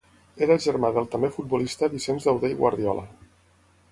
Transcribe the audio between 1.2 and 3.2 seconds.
futbolista Vicenç Dauder i Guardiola.